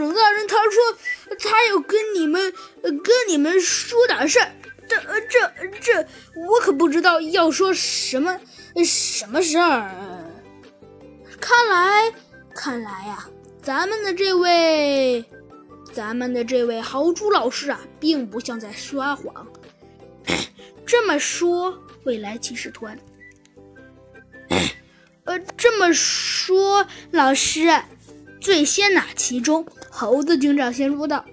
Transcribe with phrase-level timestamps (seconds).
[0.00, 0.98] 长大人他说
[1.38, 4.50] 他要跟你们跟你们说点事儿。
[4.88, 4.96] 这
[5.28, 6.08] 这这，
[6.48, 8.40] 我可不知道要说什么
[8.84, 9.88] 什么事儿。
[11.40, 12.12] 看来
[12.54, 13.28] 看来呀，
[13.62, 15.24] 咱们的这位
[15.92, 19.46] 咱们的这位豪猪老师啊，并不像在说谎。
[20.84, 22.98] 这么说，未来骑士团。
[25.24, 27.70] 呃，这么说，老师，
[28.40, 29.06] 最先哪？
[29.14, 31.24] 其中，猴子警长先说道：“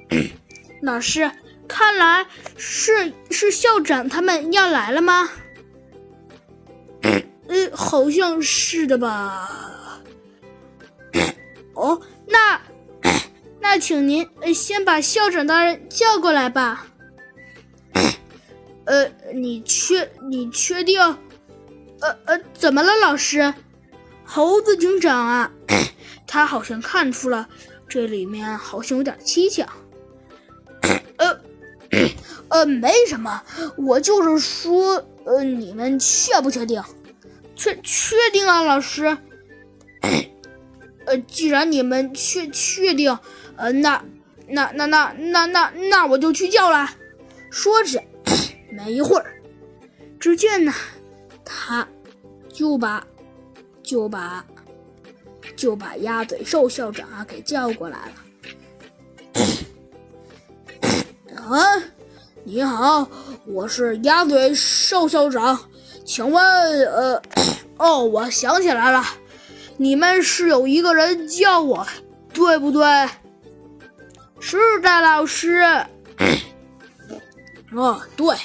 [0.82, 1.32] 老师，
[1.68, 2.26] 看来
[2.58, 5.30] 是是校长他们要来了吗？”
[7.48, 10.02] 呃，好像是的吧。
[11.76, 12.60] 哦，那
[13.62, 16.88] 那请您先把校长大人叫过来吧。
[18.86, 21.00] 呃，你确你确定？
[22.00, 23.54] 呃呃，怎么了，老师？
[24.24, 25.52] 猴子警长啊，
[26.28, 27.48] 他好像看出了
[27.88, 29.68] 这里面好像有点蹊跷。
[31.18, 31.40] 呃，
[32.50, 33.42] 呃，没什么，
[33.78, 36.82] 我就是说，呃，你们确不确定？
[37.56, 39.18] 确确定啊，老师。
[41.06, 43.18] 呃，既然你们确确定，
[43.56, 44.04] 呃，那
[44.48, 46.90] 那那那那那那我就去叫了。
[47.50, 48.04] 说着，
[48.72, 49.42] 没一会儿，
[50.20, 50.74] 只见呢，
[51.44, 51.88] 他
[52.50, 53.06] 就把。
[53.84, 54.46] 就把
[55.58, 58.14] 就把鸭嘴兽校长啊给叫过来了。
[61.36, 61.84] 啊，
[62.44, 63.10] 你好，
[63.46, 65.60] 我是鸭嘴兽校长，
[66.06, 66.44] 请问，
[66.86, 67.22] 呃，
[67.78, 69.04] 哦，我想起来了，
[69.78, 71.86] 你们是有一个人叫我，
[72.32, 73.10] 对不对？
[74.40, 75.64] 是的，老师。
[77.74, 78.36] 哦，对。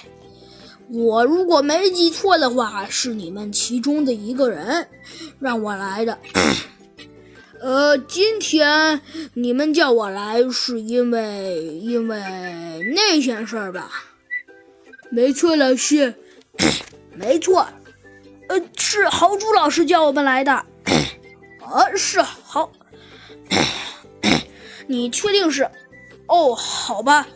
[0.88, 4.86] 我如果没记错的话，是你们其中的一个人
[5.38, 6.18] 让我来的。
[7.62, 9.00] 呃，今天
[9.34, 12.18] 你们叫我来是因为因为
[12.92, 13.88] 那件事儿吧？
[15.12, 16.12] 没错，老师，
[17.14, 17.68] 没错。
[18.48, 20.52] 呃，是豪猪老师叫我们来的。
[20.52, 20.67] 啊，
[21.95, 22.73] 是好。
[24.89, 25.70] 你确定是？
[26.27, 27.29] 哦，好吧。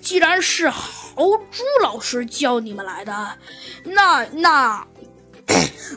[0.00, 0.70] 既然是。
[0.70, 3.38] 豪猪老师叫你们来的，
[3.84, 4.86] 那那，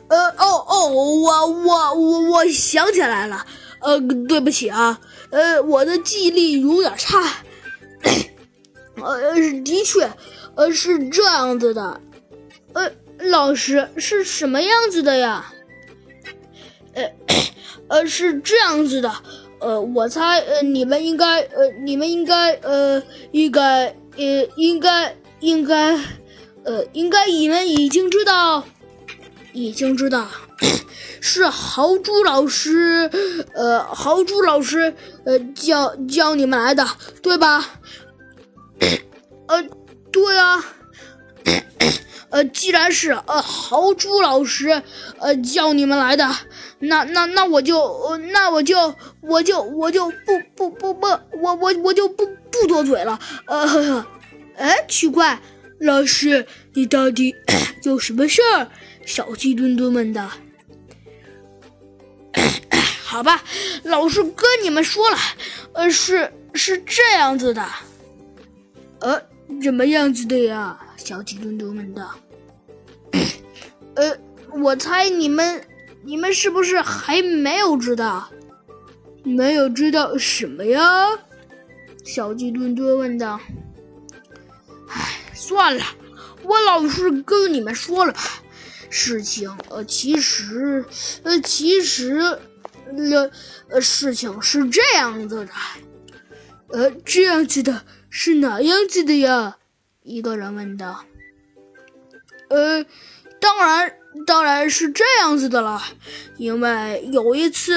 [0.07, 3.45] 呃哦哦，我我我我想起来了，
[3.81, 4.99] 呃，对不起啊，
[5.31, 7.43] 呃，我的记忆力有点差，
[8.95, 9.33] 呃，
[9.63, 10.11] 的确，
[10.55, 12.01] 呃，是这样子的，
[12.73, 15.53] 呃，老师是什么样子的呀？
[16.93, 17.11] 呃，
[17.87, 19.13] 呃，是这样子的，
[19.59, 23.01] 呃，我猜，呃，你们应该，呃，你们应该，呃，
[23.31, 23.95] 应该。
[24.17, 25.95] 呃，应该，应该，
[26.65, 28.65] 呃，应该你们已经知道，
[29.65, 30.27] 已经知道，
[31.21, 33.09] 是豪猪老师，
[33.53, 34.93] 呃，豪猪老师，
[35.25, 36.87] 呃，叫叫你们来的，
[37.21, 37.65] 对吧？
[39.47, 39.63] 呃，
[40.11, 40.63] 对啊，
[42.29, 44.81] 呃，既然是呃豪猪老师，
[45.19, 46.29] 呃，叫你们来的，
[46.79, 51.07] 那那那我就，那我就，我就我就不不不不，
[51.41, 52.27] 我我我就不。
[52.51, 54.05] 不多嘴了，呃，
[54.57, 55.39] 哎，奇怪，
[55.79, 57.33] 老师，你到底
[57.83, 58.67] 有什么事儿？
[59.09, 60.29] 小鸡墩墩问的，
[63.03, 63.43] 好吧，
[63.81, 65.17] 老师跟你们说了，
[65.73, 67.67] 呃，是是这样子的，
[68.99, 69.19] 呃，
[69.63, 70.79] 怎么样子的呀？
[70.95, 72.07] 小鸡墩墩问的，
[73.97, 74.15] 呃，
[74.53, 75.59] 我猜你们
[76.03, 78.29] 你们是不是还没有知道？
[79.23, 81.07] 没有知道什么呀？
[82.05, 83.39] 小鸡墩墩问道
[84.87, 85.83] ：“唉，算了，
[86.43, 88.21] 我老实跟你们说了吧。
[88.89, 90.85] 事情，呃，其实，
[91.23, 92.39] 呃，其实，
[93.69, 95.51] 呃，事情是这样子的。
[96.69, 99.57] 呃，这样子的是哪样子的呀？”
[100.03, 101.05] 一个人问道。
[102.49, 102.85] “呃，
[103.39, 105.81] 当然。”当然是这样子的了，
[106.37, 107.73] 因为有一次，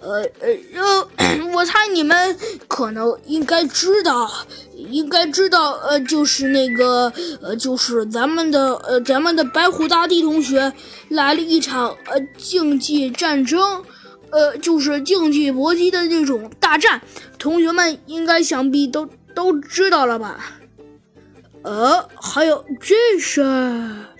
[0.00, 2.36] 呃呃，我猜你们
[2.68, 4.30] 可能应该知道，
[4.74, 10.72] 应该知道，呃，就是那个，呃，就是咱们的，呃，咱们的白虎大帝同学
[11.08, 13.82] 来了一场，呃，竞技战争，
[14.30, 17.00] 呃，就是竞技搏击的这种大战，
[17.38, 20.58] 同学们应该想必都都知道了吧？
[21.62, 24.15] 呃，还有这事儿。